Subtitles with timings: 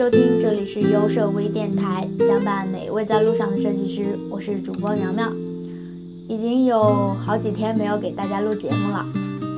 [0.00, 4.18] 收听，这里是优设微电台，相伴每一位在路上的设计师。
[4.30, 5.30] 我是主播苗苗，
[6.26, 9.06] 已经有好几天没有给大家录节目了。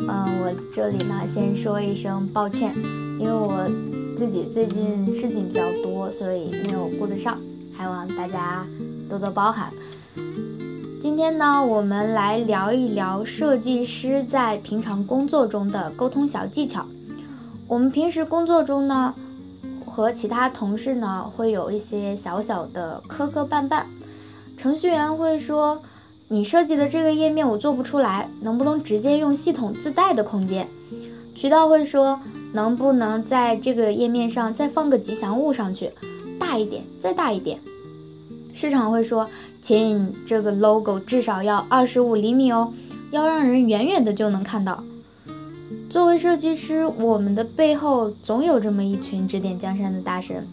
[0.09, 2.74] 嗯，我这里呢先说一声抱歉，
[3.20, 3.70] 因为我
[4.18, 7.38] 自己最近事情比较多，所以没有顾得上，
[7.72, 8.66] 还望大家
[9.09, 9.72] 多多包涵。
[11.00, 16.84] 今天呢，我们来聊一聊设计师在平常工作中的沟通小技巧。
[17.68, 19.15] 我们平时工作中呢，
[19.95, 23.84] 和其他同事呢会有一些小小的磕磕绊绊。
[24.56, 25.82] 程序员会说
[26.28, 30.66] ：“你设计的这个页面我做不出来，能不能直接用系统自带的空间？”
[31.37, 32.18] 渠道会说
[32.55, 35.93] ：“能不能在这个页面上再放个吉祥物上去，
[36.40, 37.60] 大一点，再大一点？”
[38.54, 39.29] 市场会说。
[39.62, 42.73] 亲这个 logo 至少要二十五厘米哦，
[43.12, 44.82] 要让人远远的就能看到。
[45.93, 50.48] 作为设计师，我们的背后总有这么一群指点江山的大神，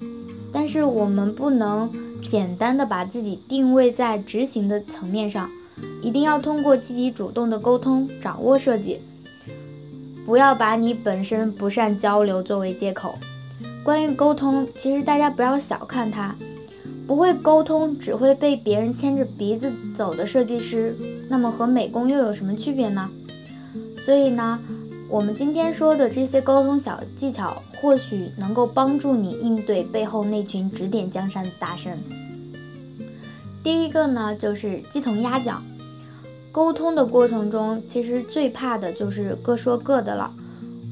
[0.51, 1.89] 但是我们不能
[2.21, 5.49] 简单的把自己定位在执行的层面上，
[6.01, 8.99] 一定要通过积极主动的沟通掌握设计，
[10.25, 13.15] 不要把你本身不善交流作为借口。
[13.81, 16.35] 关于沟通，其实大家不要小看它。
[17.07, 20.93] 不会沟通，只会被别人牵着鼻子走的设计师，
[21.29, 23.09] 那么和美工又有什么区别呢？
[23.97, 24.59] 所以呢，
[25.09, 31.97] 我们今天说的这些沟通小技巧，或许能够帮助你应对背后那群指点江山的大神。
[33.63, 35.63] 第一个呢，就是鸡同鸭讲。
[36.51, 40.31] 沟通的过程中，其实最怕的就是各说各的了。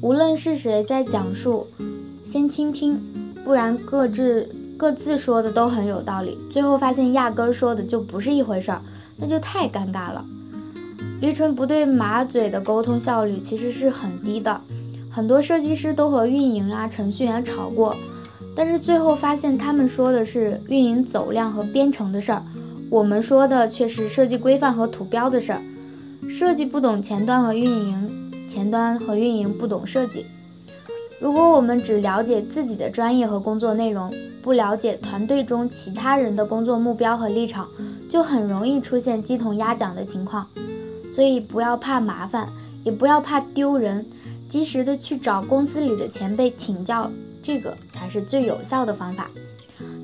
[0.00, 1.68] 无论是谁在讲述，
[2.24, 3.00] 先倾听，
[3.44, 4.52] 不然各自。
[4.76, 8.80] 各自说的都很有道理，最后发现压根说的就不是一回事儿，
[9.16, 10.24] 那就太尴尬了。
[11.20, 14.60] 驴唇不对马嘴的沟通效率其实是很低的，
[15.10, 17.94] 很多设计师都和运营啊、程序员吵过，
[18.54, 22.42] 但是最后发现他们说的是运营走量和编程的事儿，
[22.88, 25.60] 我们说的却是设计规范和图标的事儿。
[26.28, 30.26] 设计不懂前端和运营，前端和运营不懂设计。
[31.20, 37.66] 如果我们只了解自己的专业和工作内容，不了解团队中其他人的工作目标和立场，
[38.08, 40.46] 就很容易出现鸡同鸭讲的情况。
[41.18, 42.48] 所以不要怕麻烦，
[42.84, 44.06] 也不要怕丢人，
[44.48, 47.10] 及时的去找公司里的前辈请教，
[47.42, 49.28] 这个才是最有效的方法。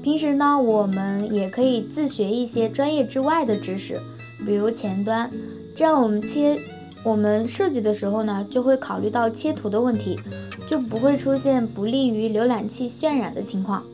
[0.03, 4.01] 平时呢，我们也可以自学一些专业之外的知识，
[4.45, 5.31] 比如前端，
[5.73, 6.59] 这样我们切。
[7.05, 10.19] 我们设计的时候呢，就会考虑到切图的问题，
[10.67, 13.85] 就不会出现不利于浏览器渲染的情况。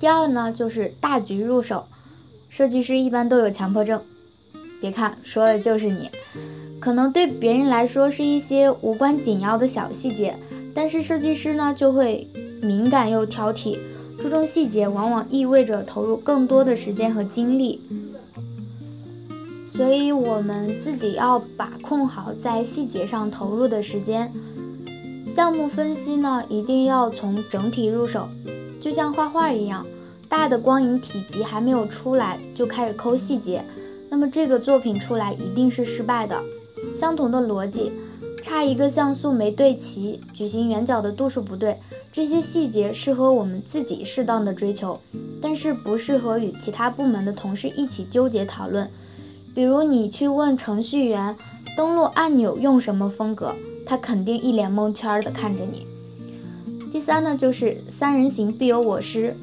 [0.00, 1.86] 第二呢，就是大局入手。
[2.48, 4.02] 设计师一般都有强迫症，
[4.84, 6.10] 别看说的就是你，
[6.78, 10.36] 可能对别人来说是一些无关紧要的小细节，
[10.74, 12.28] 但是设计师呢就会
[12.60, 13.78] 敏感又挑剔，
[14.20, 17.80] 注重细节往往意味着投入更多的时间和精力。
[19.66, 24.30] 所以，我们自己要把控好在细节上投入的时间。
[25.26, 28.28] 项目分析呢，一定要从整体入手，
[28.82, 29.86] 就像画画一样，
[30.28, 33.64] 大的光影体积还没有出来就开始抠细节，
[34.14, 36.40] 那么这个作品出来一定是失败的。
[36.94, 37.90] 相同的逻辑，
[38.40, 41.80] 差一个像素没对齐，矩形圆角的度数不对，
[42.12, 45.00] 这些细节适合我们自己适当的追求，
[45.42, 48.88] 但是不适合与其他部门的同事一起纠结讨论。
[49.52, 51.36] 比如你去问程序员
[51.76, 53.52] 登录按钮用什么风格，
[53.84, 55.88] 他肯定一脸蒙圈的看着你。
[56.92, 59.36] 第三呢，就是三人行必有我师，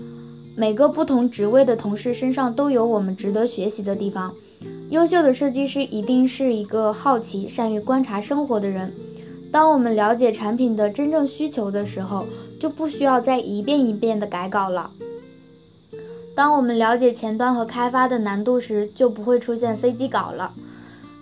[0.55, 4.33] 每个不同职位的同事身上都有我们值得学习的地方。
[4.91, 8.91] 优秀的设计师一定是一个好奇、善于观察生活的人。
[9.49, 12.27] 当我们了解产品的真正需求的时候，
[12.59, 14.91] 就不需要再一遍一遍的改稿了。
[16.35, 20.51] 当我们了解前端和开发的难度时，就不会出现飞机稿了。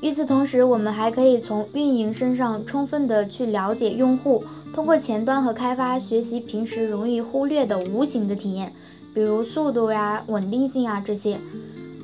[0.02, 8.74] 与此同时，我们还可以从运营身上充分的去了解用户，通过前端和开发学习平时容易忽略的无形的体验，
[9.14, 11.40] 比如速度呀、稳定性啊这些。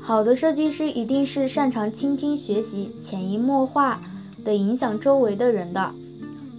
[0.07, 3.99] 好的设计师一定是擅长倾听、学习、潜移默化
[4.43, 5.91] 的影响周围的人的。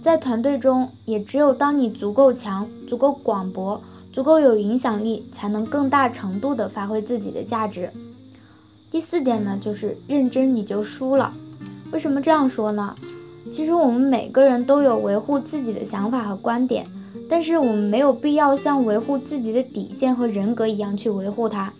[0.01, 3.81] 在团队中，也只有当你足够强、足够广博。
[4.11, 7.89] 足够有影响力，才能更大程度地发挥自己的价值。
[8.91, 11.31] 第四点呢，就是认真你就输了。
[11.91, 12.95] 为什么这样说呢？
[13.49, 16.85] 其实我们每个人都有维护自己的想法和观点，
[17.29, 21.71] 但是我们没有必要像维护自己的底线和人格一样去维护它。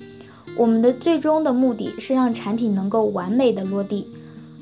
[0.58, 4.08] 我们的最终的目的是让产品能够完美的落地。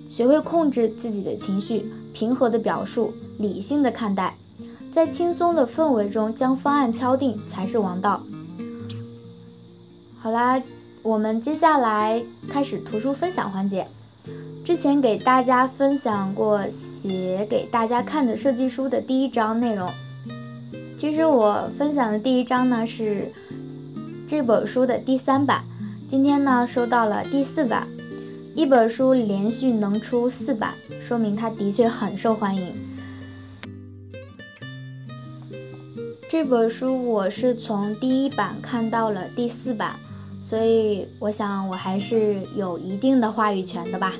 [0.09, 4.35] 学会控制自己的情绪，平和的表述，理性的看待。
[4.91, 8.23] 在轻松的氛围中将方案敲定才是王道。
[10.19, 10.61] 好啦，
[11.01, 13.85] 我们接下来开始图书分享环节。
[14.63, 19.87] 之前给大家分享过写给大家看的设计书的第一章内容。
[20.97, 23.31] 其实我分享的第一章呢是
[24.25, 25.63] 这本书的第三版，
[26.07, 27.87] 今天呢收到了第四版。
[28.53, 32.73] 一本书连续能出四版，说明它的确很受欢迎。
[36.29, 39.95] 这本书我是从第一版看到了第四版，
[40.43, 44.13] 所以我想我还是有一定的话语权的吧。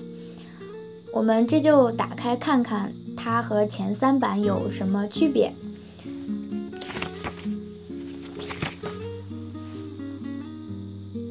[1.13, 5.53] 我们这就打开看看它和前三版有什么区别。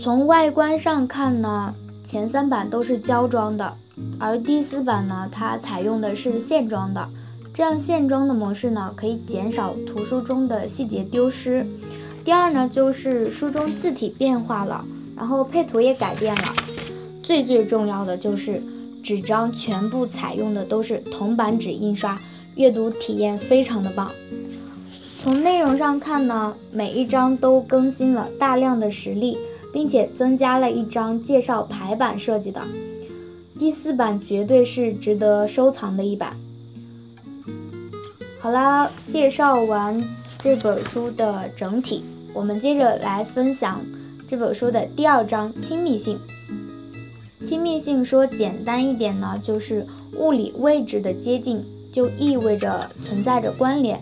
[0.05, 1.75] 从外观上看呢，
[2.05, 3.75] 前三版都是胶装的，
[4.21, 7.09] 而第四版呢，它采用的是线装的。
[7.55, 11.67] 这样线装的模式呢，可以减少图书中的细节丢失。
[12.23, 14.85] 第二呢，就是书中字体变化了，
[15.17, 16.55] 然后配图也改变了。
[17.23, 18.62] 最最重要的就是
[19.03, 22.21] 纸张全部采用的都是铜版纸印刷，
[22.56, 24.11] 阅读体验非常的棒。
[25.19, 29.39] 从内容上看呢，每一章都更新了大量的实例，
[29.75, 32.62] 并且增加了一张介绍排版设计的。
[33.59, 36.37] 第四版绝对是值得收藏的一版。
[38.41, 40.03] 好啦，介绍完
[40.38, 43.85] 这本书的整体，我们接着来分享
[44.29, 46.19] 这本书的第二章亲密性。
[47.44, 49.87] 亲密性说简单一点呢，就是
[50.17, 54.00] 物理位置的接近就意味着存在着关联。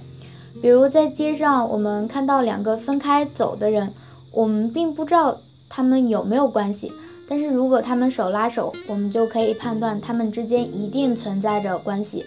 [0.61, 3.95] 比如在街上，我们看到两个分开走的人，
[4.31, 5.41] 我们并不知道
[5.75, 6.93] 他们有没有关系，
[7.27, 12.27] 但是如果他们手拉手，我们就可以判断他们之间一定存在着关系。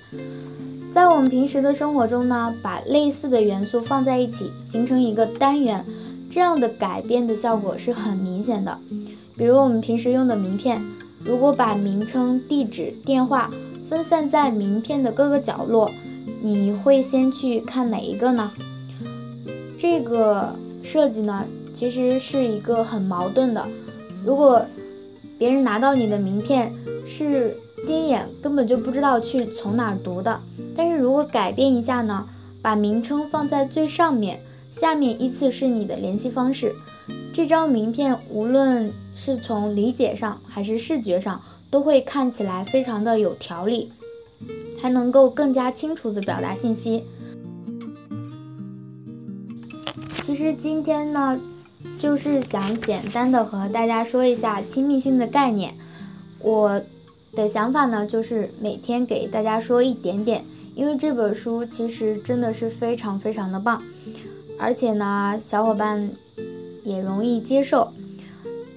[0.92, 5.86] 在我们平时的生活中呢，把类似的元素放在一起，形成一个单元，
[6.27, 8.80] 这样的改变的效果是很明显的。
[9.38, 10.83] 比如我们平时用的名片，
[11.24, 13.51] 如果把名称、地址、电话
[13.88, 15.88] 分散在名片的各个角落，
[16.41, 18.51] 你会先去看哪一个呢？
[19.77, 21.45] 这个设计呢，
[21.75, 23.68] 其实是一个很矛盾的。
[24.25, 24.66] 如果
[25.38, 26.72] 别人拿到你的名片，
[27.06, 27.56] 是
[27.86, 30.39] 第一眼根本就不知道去从哪儿读的。
[30.75, 32.27] 但是如果改变一下呢？
[32.62, 34.42] 把名称放在最上面，
[34.72, 36.74] 下面依次是你的联系方式。
[37.31, 41.39] 这张名片无论是从理解上还是视觉上，
[41.69, 43.92] 都会看起来非常的有条理，
[44.81, 47.04] 还能够更加清楚的表达信息。
[50.24, 51.39] 其实今天呢，
[51.97, 55.75] 就是想简单的和大家说一下亲密性的概念。
[56.39, 56.81] 我
[57.33, 60.45] 的想法呢，就是每天给大家说一点点。
[60.75, 63.81] 因为这本书其实真的是非常非常的棒，
[64.59, 66.12] 而且呢，小伙伴
[66.83, 67.94] 也容易接受。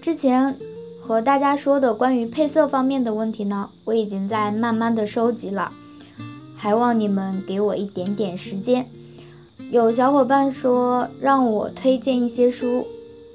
[0.00, 0.56] 之前
[1.00, 5.72] 和大家说的关于配色方面的问题呢，我已经在慢慢的收集了，
[6.54, 8.88] 还望你们给我一点点时间。
[9.72, 12.86] 有小伙伴说让我推荐一些书，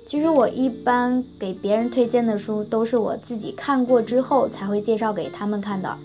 [0.05, 5.97] 其实我一般给别人推荐的书都是我自己看过之后才会介绍给他们看的。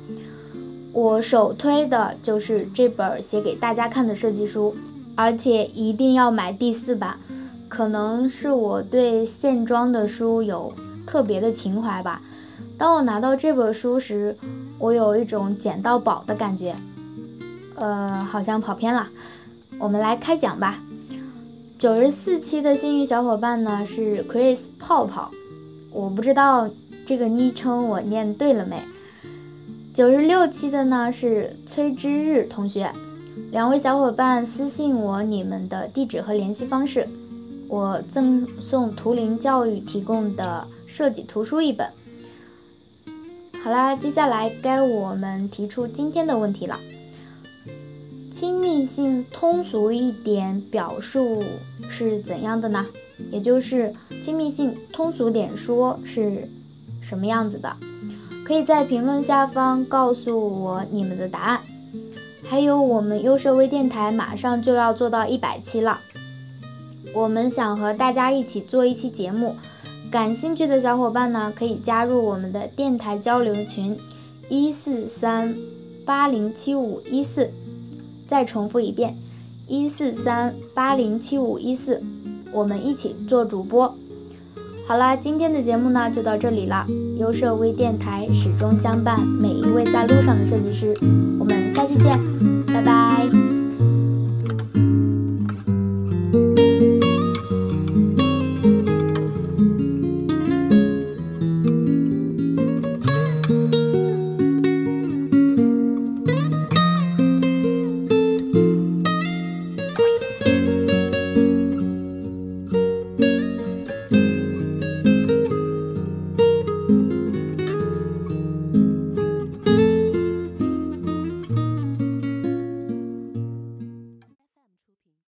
[0.93, 4.75] 我首推的就是这本写给大家看的设计书，
[5.15, 7.19] 而且一定要买第四版。
[7.69, 10.73] 可能是我对线装的书有
[11.07, 12.23] 特别的情怀吧。
[12.79, 14.37] 当我拿到这本书时，
[14.79, 16.75] 我有一种捡到宝的感觉。
[17.75, 19.09] 呃，好像跑偏了，
[19.79, 20.83] 我们来开讲吧。
[21.79, 25.31] 九十四期的幸运小伙伴呢是 Chris 泡泡，
[25.93, 26.69] 我不知道
[27.07, 28.83] 这个昵称我念对了没。
[29.95, 32.93] 九十六期的呢是崔之日同学，
[33.53, 37.09] 两位小伙伴私信我你们的地址和联系方式，
[37.69, 41.89] 我赠送图灵教育提供的设计图书一本。
[43.63, 46.77] 好啦，接下来该我们提出今天的问题了。
[48.39, 51.43] 亲密性通俗一点表述
[51.91, 52.87] 是怎样的呢？
[53.33, 53.93] 也就是
[54.23, 56.49] 亲密性通俗点说是
[57.01, 57.77] 什么样子的？
[58.47, 61.63] 可以在评论下方告诉我你们的答案。
[62.45, 65.99] 还有，我们优设微电台马上就要做到一百期了，
[67.13, 69.57] 我们想和大家一起做一期节目。
[70.13, 73.99] 感兴趣的小伙伴呢，可以加入我们的电台交流群：
[74.49, 75.57] 一四三
[76.05, 77.51] 八零七五一四。
[78.29, 79.17] 再重复一遍：
[79.67, 82.01] 一四三八零七五一四，
[82.53, 83.93] 我们一起做主播。
[84.87, 86.87] 好啦，今天的节目呢就到这里了。
[87.17, 90.95] 优设微电台始终相伴每一位在路上的设计师，
[91.41, 92.17] 我们下期见。
[92.67, 93.08] 拜拜